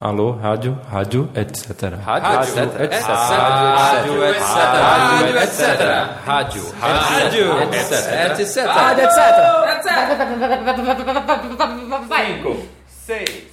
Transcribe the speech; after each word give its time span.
Alô, 0.00 0.30
rádio, 0.30 0.78
rádio, 0.88 1.28
etc. 1.34 1.94
Rádio, 2.00 2.30
etc. 2.38 2.56
Rádio, 2.78 4.24
etc. 4.24 4.46
Rádio, 4.78 5.38
etc. 5.38 5.60
Rádio, 6.24 6.62
rádio, 6.78 7.62
etc. 7.64 8.38
etc. 8.38 8.64
Rádio, 8.64 9.04
etc. 9.04 9.18
Cinco, 12.06 12.68
seis, 12.86 13.46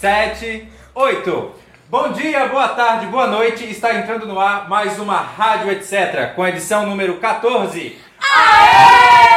sete, 0.00 0.68
oito. 0.96 1.52
Bom 1.88 2.10
dia, 2.10 2.48
boa 2.48 2.70
tarde, 2.70 3.06
boa 3.06 3.28
noite. 3.28 3.62
Está 3.70 3.94
entrando 3.94 4.26
no 4.26 4.40
ar 4.40 4.68
mais 4.68 4.98
uma 4.98 5.18
Rádio 5.18 5.70
Etc. 5.70 6.34
com 6.34 6.42
a 6.42 6.48
edição 6.48 6.86
número 6.86 7.18
14. 7.18 7.96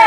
Eu 0.02 0.07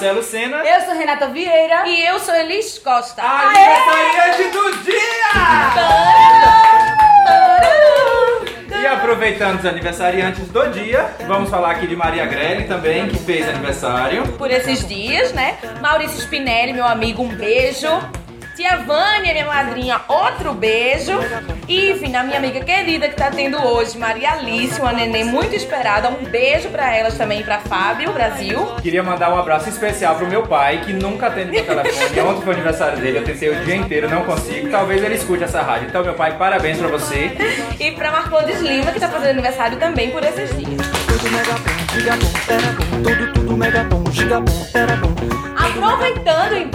Marcelo 0.00 0.22
Sena. 0.22 0.56
Eu 0.64 0.80
sou 0.80 0.94
Renata 0.94 1.28
Vieira. 1.28 1.86
E 1.86 2.06
eu 2.06 2.18
sou 2.20 2.34
Elis 2.34 2.78
Costa. 2.78 3.22
Aniversariante 3.22 4.44
do 4.44 4.76
dia! 4.82 4.96
E 8.80 8.86
aproveitando 8.86 9.58
os 9.58 9.66
aniversariantes 9.66 10.48
do 10.48 10.66
dia, 10.70 11.14
vamos 11.26 11.50
falar 11.50 11.72
aqui 11.72 11.86
de 11.86 11.94
Maria 11.94 12.24
Grelli 12.24 12.64
também, 12.64 13.10
que 13.10 13.18
fez 13.18 13.46
aniversário. 13.46 14.26
Por 14.38 14.50
esses 14.50 14.88
dias, 14.88 15.34
né? 15.34 15.58
Maurício 15.82 16.18
Spinelli, 16.18 16.72
meu 16.72 16.86
amigo, 16.86 17.22
um 17.22 17.28
beijo. 17.28 17.90
Tia 18.60 18.76
Vânia, 18.76 19.32
minha 19.32 19.46
madrinha, 19.46 20.02
outro 20.06 20.52
beijo. 20.52 21.18
E, 21.66 21.92
enfim, 21.92 22.14
a 22.14 22.22
minha 22.22 22.36
amiga 22.36 22.60
querida 22.60 23.08
que 23.08 23.16
tá 23.16 23.30
tendo 23.30 23.56
hoje, 23.56 23.96
Maria 23.96 24.32
Alice, 24.32 24.78
uma 24.78 24.92
neném 24.92 25.24
muito 25.24 25.56
esperada. 25.56 26.10
Um 26.10 26.24
beijo 26.24 26.68
pra 26.68 26.94
elas 26.94 27.16
também, 27.16 27.42
pra 27.42 27.60
Fábio, 27.60 28.12
Brasil. 28.12 28.58
Queria 28.82 29.02
mandar 29.02 29.32
um 29.32 29.38
abraço 29.38 29.70
especial 29.70 30.16
pro 30.16 30.28
meu 30.28 30.42
pai, 30.42 30.82
que 30.84 30.92
nunca 30.92 31.28
atende 31.28 31.52
meu 31.52 31.64
telefone. 31.64 32.20
Ontem 32.20 32.42
foi 32.42 32.52
o 32.52 32.56
aniversário 32.56 32.98
dele, 32.98 33.18
eu 33.20 33.24
tentei 33.24 33.48
o 33.48 33.64
dia 33.64 33.76
inteiro, 33.76 34.10
não 34.10 34.24
consigo. 34.24 34.68
Talvez 34.68 35.02
ele 35.02 35.14
escute 35.14 35.42
essa 35.42 35.62
rádio. 35.62 35.88
Então, 35.88 36.04
meu 36.04 36.12
pai, 36.12 36.36
parabéns 36.36 36.76
pra 36.76 36.88
você. 36.88 37.32
E 37.80 37.92
pra 37.92 38.12
Marcondes 38.12 38.60
Lima, 38.60 38.92
que 38.92 39.00
tá 39.00 39.08
fazendo 39.08 39.30
aniversário 39.30 39.78
também 39.78 40.10
por 40.10 40.22
esses 40.22 40.50
dias. 40.50 40.86
Tudo 41.06 41.30
mega 41.30 41.54
bom, 41.54 41.94
giga 41.94 42.16
bom, 42.16 42.30
era 42.46 42.72
bom, 42.72 43.02
tudo, 43.02 43.32
tudo 43.32 43.56
mega 43.56 43.84
bom, 43.84 44.04
giga 44.12 44.40
bom, 44.40 44.66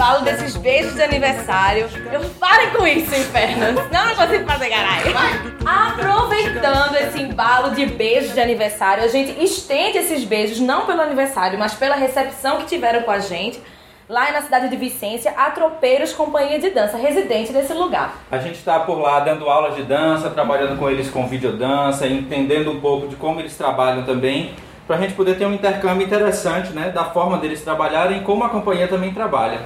era 0.06 0.14
bom. 0.14 0.16
Aproveitando 0.16 0.16
o 0.16 0.16
embalo 0.16 0.24
desses 0.24 0.56
beijos 0.56 0.94
de 0.94 1.02
aniversário, 1.02 1.88
eu 2.12 2.20
parem 2.38 2.70
com 2.70 2.86
isso, 2.86 3.14
inferno. 3.14 3.72
Não, 3.90 4.06
não 4.06 4.14
consigo 4.14 4.46
fazer 4.46 4.68
caralho. 4.68 5.14
Aproveitando 5.64 6.96
esse 6.96 7.20
embalo 7.20 7.74
de 7.74 7.86
beijos 7.86 8.32
de 8.32 8.40
aniversário, 8.40 9.04
a 9.04 9.08
gente 9.08 9.42
estende 9.42 9.98
esses 9.98 10.24
beijos 10.24 10.60
não 10.60 10.86
pelo 10.86 11.00
aniversário, 11.00 11.58
mas 11.58 11.74
pela 11.74 11.96
recepção 11.96 12.58
que 12.58 12.66
tiveram 12.66 13.02
com 13.02 13.10
a 13.10 13.18
gente. 13.18 13.60
Lá 14.08 14.30
na 14.30 14.40
cidade 14.40 14.68
de 14.68 14.76
Vicência, 14.76 15.32
a 15.36 15.50
Tropeiros 15.50 16.12
Companhia 16.12 16.60
de 16.60 16.70
Dança, 16.70 16.96
residente 16.96 17.52
desse 17.52 17.72
lugar. 17.72 18.14
A 18.30 18.38
gente 18.38 18.54
está 18.54 18.78
por 18.78 19.00
lá 19.00 19.18
dando 19.18 19.50
aulas 19.50 19.74
de 19.74 19.82
dança, 19.82 20.30
trabalhando 20.30 20.78
com 20.78 20.88
eles 20.88 21.10
com 21.10 21.26
videodança, 21.26 22.06
entendendo 22.06 22.70
um 22.70 22.78
pouco 22.78 23.08
de 23.08 23.16
como 23.16 23.40
eles 23.40 23.56
trabalham 23.56 24.04
também, 24.04 24.54
para 24.86 24.94
a 24.94 25.00
gente 25.00 25.14
poder 25.14 25.36
ter 25.36 25.44
um 25.44 25.52
intercâmbio 25.52 26.06
interessante, 26.06 26.70
né, 26.70 26.90
da 26.90 27.06
forma 27.06 27.38
deles 27.38 27.64
trabalharem 27.64 28.18
e 28.18 28.20
como 28.20 28.44
a 28.44 28.48
companhia 28.48 28.86
também 28.86 29.12
trabalha. 29.12 29.62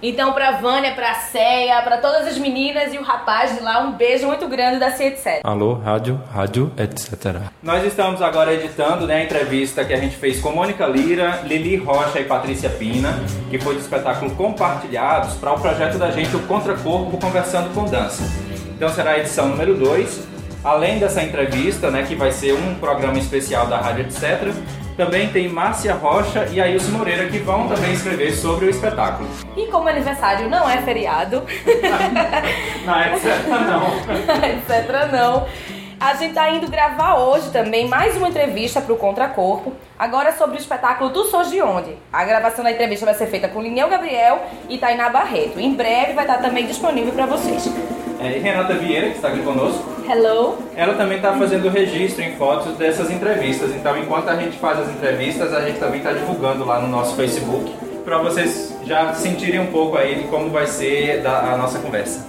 Então, 0.00 0.32
pra 0.32 0.52
Vânia, 0.52 0.92
pra 0.94 1.12
Ceia, 1.14 1.82
pra 1.82 1.98
todas 1.98 2.28
as 2.28 2.38
meninas 2.38 2.94
e 2.94 2.98
o 2.98 3.02
rapaz 3.02 3.56
de 3.56 3.60
lá, 3.60 3.80
um 3.80 3.92
beijo 3.92 4.28
muito 4.28 4.46
grande 4.46 4.78
da 4.78 4.92
C7. 4.92 5.40
Alô, 5.42 5.74
rádio, 5.74 6.20
rádio, 6.32 6.72
etc. 6.78 7.50
Nós 7.60 7.84
estamos 7.84 8.22
agora 8.22 8.54
editando 8.54 9.08
né, 9.08 9.16
a 9.16 9.24
entrevista 9.24 9.84
que 9.84 9.92
a 9.92 9.96
gente 9.96 10.14
fez 10.14 10.40
com 10.40 10.52
Mônica 10.52 10.86
Lira, 10.86 11.40
Lili 11.42 11.76
Rocha 11.76 12.20
e 12.20 12.24
Patrícia 12.24 12.70
Pina, 12.70 13.18
que 13.50 13.58
foi 13.58 13.74
do 13.74 13.80
espetáculo 13.80 14.30
Compartilhados, 14.36 15.34
para 15.34 15.52
o 15.52 15.60
projeto 15.60 15.98
da 15.98 16.12
gente, 16.12 16.34
o 16.36 16.46
Contracorpo 16.46 17.18
Conversando 17.18 17.74
com 17.74 17.84
Dança. 17.84 18.22
Então 18.76 18.88
será 18.90 19.12
a 19.12 19.18
edição 19.18 19.48
número 19.48 19.74
2. 19.74 20.28
Além 20.62 21.00
dessa 21.00 21.24
entrevista, 21.24 21.90
né, 21.90 22.04
que 22.06 22.14
vai 22.14 22.30
ser 22.30 22.52
um 22.52 22.76
programa 22.76 23.18
especial 23.18 23.66
da 23.66 23.78
Rádio 23.78 24.02
Etc., 24.02 24.54
também 24.98 25.28
tem 25.28 25.48
Márcia 25.48 25.94
Rocha 25.94 26.48
e 26.50 26.60
Ailson 26.60 26.90
Moreira 26.90 27.28
que 27.28 27.38
vão 27.38 27.68
também 27.68 27.92
escrever 27.92 28.32
sobre 28.32 28.66
o 28.66 28.68
espetáculo. 28.70 29.28
E 29.56 29.68
como 29.68 29.88
aniversário 29.88 30.50
não 30.50 30.68
é 30.68 30.82
feriado, 30.82 31.44
Na 32.84 33.06
etc. 33.14 33.46
não. 33.46 33.86
etc. 34.44 35.12
não. 35.12 35.46
A 36.00 36.14
gente 36.14 36.34
tá 36.34 36.48
indo 36.50 36.70
gravar 36.70 37.16
hoje 37.16 37.50
também 37.50 37.88
mais 37.88 38.16
uma 38.16 38.28
entrevista 38.28 38.80
pro 38.80 38.96
Contracorpo, 38.96 39.72
agora 39.98 40.32
sobre 40.32 40.56
o 40.56 40.60
espetáculo 40.60 41.10
Tu 41.10 41.24
Sou 41.24 41.42
de 41.42 41.60
Onde. 41.60 41.96
A 42.12 42.24
gravação 42.24 42.62
da 42.64 42.70
entrevista 42.70 43.04
vai 43.04 43.14
ser 43.14 43.26
feita 43.26 43.48
com 43.48 43.60
Lineu 43.60 43.88
Gabriel 43.88 44.40
e 44.68 44.78
Tainá 44.78 45.08
Barreto. 45.08 45.58
Em 45.58 45.74
breve 45.74 46.12
vai 46.12 46.24
estar 46.24 46.38
também 46.38 46.66
disponível 46.66 47.12
para 47.12 47.26
vocês. 47.26 47.68
É, 48.20 48.36
e 48.36 48.38
Renata 48.38 48.74
Vieira, 48.74 49.10
que 49.10 49.16
está 49.16 49.28
aqui 49.28 49.42
conosco, 49.42 49.84
Hello! 50.08 50.58
ela 50.76 50.94
também 50.94 51.16
está 51.18 51.32
fazendo 51.34 51.68
registro 51.68 52.22
em 52.22 52.36
fotos 52.36 52.76
dessas 52.76 53.10
entrevistas. 53.10 53.70
Então, 53.74 53.96
enquanto 53.98 54.28
a 54.28 54.36
gente 54.36 54.56
faz 54.58 54.78
as 54.80 54.88
entrevistas, 54.90 55.52
a 55.52 55.60
gente 55.62 55.78
também 55.80 55.98
está 55.98 56.12
divulgando 56.12 56.64
lá 56.64 56.80
no 56.80 56.88
nosso 56.88 57.14
Facebook, 57.16 57.72
para 58.04 58.18
vocês 58.18 58.74
já 58.84 59.12
sentirem 59.14 59.60
um 59.60 59.66
pouco 59.66 59.96
aí 59.96 60.16
de 60.16 60.24
como 60.28 60.48
vai 60.50 60.66
ser 60.66 61.20
da- 61.22 61.52
a 61.52 61.56
nossa 61.56 61.78
conversa. 61.80 62.26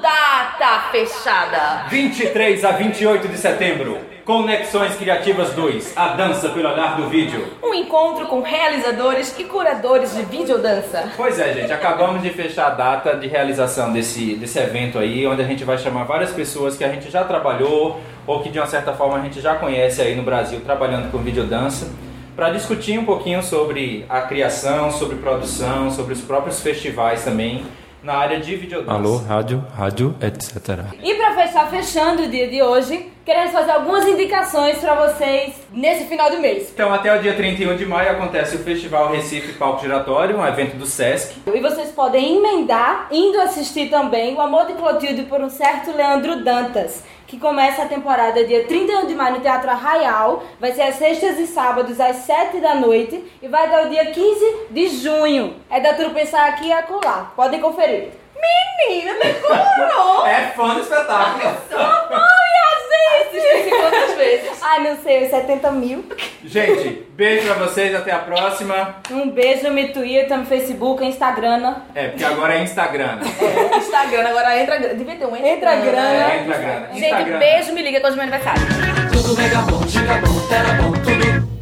Data 0.00 0.88
fechada! 0.90 1.88
23 1.88 2.64
a 2.64 2.72
28 2.72 3.28
de 3.28 3.36
setembro, 3.36 3.98
Conexões 4.24 4.96
Criativas 4.96 5.52
2, 5.52 5.92
a 5.94 6.08
dança 6.08 6.48
pelo 6.48 6.70
olhar 6.70 6.96
do 6.96 7.08
vídeo. 7.08 7.46
Um 7.62 7.74
encontro 7.74 8.26
com 8.26 8.40
realizadores 8.40 9.38
e 9.38 9.44
curadores 9.44 10.16
de 10.16 10.22
videodança. 10.22 11.10
Pois 11.18 11.38
é, 11.38 11.52
gente, 11.52 11.70
acabamos 11.70 12.22
de 12.22 12.30
fechar 12.30 12.68
a 12.68 12.70
data 12.70 13.16
de 13.16 13.26
realização 13.28 13.92
desse, 13.92 14.36
desse 14.36 14.58
evento 14.58 14.98
aí, 14.98 15.26
onde 15.26 15.42
a 15.42 15.46
gente 15.46 15.64
vai 15.64 15.76
chamar 15.76 16.04
várias 16.04 16.32
pessoas 16.32 16.74
que 16.74 16.84
a 16.84 16.88
gente 16.88 17.10
já 17.10 17.24
trabalhou 17.24 18.00
ou 18.26 18.42
que 18.42 18.48
de 18.48 18.58
uma 18.58 18.66
certa 18.66 18.94
forma 18.94 19.18
a 19.18 19.20
gente 19.20 19.38
já 19.40 19.54
conhece 19.56 20.00
aí 20.00 20.16
no 20.16 20.22
Brasil 20.22 20.60
trabalhando 20.60 21.12
com 21.12 21.18
videodança, 21.18 21.90
para 22.34 22.50
discutir 22.50 22.98
um 22.98 23.04
pouquinho 23.04 23.42
sobre 23.42 24.06
a 24.08 24.22
criação, 24.22 24.90
sobre 24.90 25.16
produção, 25.16 25.90
sobre 25.90 26.14
os 26.14 26.22
próprios 26.22 26.60
festivais 26.60 27.22
também 27.22 27.64
na 28.04 28.14
área 28.16 28.38
de 28.38 28.54
videodança. 28.54 28.92
Alô, 28.92 29.16
rádio, 29.16 29.64
rádio, 29.74 30.14
etc. 30.20 30.80
E 31.02 31.14
pra 31.14 31.34
fechar, 31.34 31.70
fechando 31.70 32.24
o 32.24 32.28
dia 32.28 32.46
de 32.48 32.62
hoje, 32.62 33.10
queremos 33.24 33.50
fazer 33.50 33.70
algumas 33.70 34.06
indicações 34.06 34.76
pra 34.78 34.94
vocês 35.08 35.54
nesse 35.72 36.04
final 36.04 36.30
de 36.30 36.36
mês. 36.36 36.70
Então, 36.72 36.92
até 36.92 37.16
o 37.16 37.22
dia 37.22 37.32
31 37.32 37.76
de 37.76 37.86
maio 37.86 38.10
acontece 38.10 38.56
o 38.56 38.58
Festival 38.58 39.10
Recife 39.10 39.54
Palco 39.54 39.80
Giratório, 39.80 40.36
um 40.36 40.46
evento 40.46 40.76
do 40.76 40.84
SESC. 40.84 41.34
E 41.52 41.60
vocês 41.60 41.90
podem 41.92 42.36
emendar 42.36 43.08
indo 43.10 43.40
assistir 43.40 43.88
também 43.88 44.34
O 44.34 44.40
Amor 44.40 44.66
de 44.66 44.74
Clotilde 44.74 45.22
por 45.22 45.40
um 45.40 45.48
certo 45.48 45.96
Leandro 45.96 46.44
Dantas, 46.44 47.02
que 47.34 47.40
começa 47.40 47.82
a 47.82 47.86
temporada 47.88 48.44
dia 48.44 48.64
31 48.64 49.06
de 49.06 49.14
maio 49.14 49.34
no 49.34 49.40
Teatro 49.40 49.68
Arraial, 49.68 50.44
vai 50.60 50.72
ser 50.72 50.82
às 50.82 50.94
sextas 50.94 51.36
e 51.36 51.48
sábados 51.48 51.98
às 51.98 52.16
7 52.18 52.60
da 52.60 52.76
noite 52.76 53.24
e 53.42 53.48
vai 53.48 53.68
dar 53.68 53.86
o 53.86 53.90
dia 53.90 54.06
15 54.06 54.56
de 54.70 54.88
junho. 54.88 55.56
É 55.68 55.80
da 55.80 55.94
tudo 55.94 56.14
pensar 56.14 56.48
aqui 56.48 56.68
e 56.68 56.72
acolá. 56.72 57.32
Podem 57.34 57.60
conferir. 57.60 58.10
Menina, 58.36 59.14
decorou! 59.14 60.24
É 60.26 60.52
fã 60.54 60.74
do 60.74 60.80
espetáculo. 60.80 61.56
Assisti 63.20 63.70
quantas 63.70 64.14
vezes? 64.14 64.62
Ai, 64.62 64.84
não 64.84 64.96
sei, 65.02 65.24
uns 65.24 65.30
70 65.30 65.70
mil. 65.72 66.04
Gente, 66.46 67.06
beijo 67.16 67.46
pra 67.46 67.54
vocês, 67.54 67.94
até 67.94 68.12
a 68.12 68.18
próxima. 68.18 68.96
Um 69.10 69.30
beijo 69.30 69.68
no 69.70 69.88
Twitter, 69.88 70.36
no 70.36 70.44
Facebook, 70.44 71.04
Instagram. 71.04 71.74
É, 71.94 72.08
porque 72.08 72.24
agora 72.24 72.54
é 72.54 72.62
Instagram. 72.62 73.18
Instagram, 73.78 74.28
agora 74.28 74.60
entra. 74.60 74.94
Devia 74.94 75.16
ter 75.16 75.26
um 75.26 75.34
Entra 75.36 75.76
grana. 75.76 76.32
É, 76.32 76.40
Instagram. 76.42 76.86
Gente, 76.92 77.04
Instagram. 77.04 77.38
beijo, 77.38 77.72
me 77.72 77.82
liga 77.82 78.00
com 78.00 78.08
o 78.08 78.12
meu 78.12 78.22
aniversário. 78.22 78.62
Tudo 79.12 79.36
mega 79.36 79.58
bom, 79.62 79.86
giga 79.88 80.14
bom, 80.16 80.54
era 80.54 80.82
bom, 80.82 80.92
tudo 80.92 81.53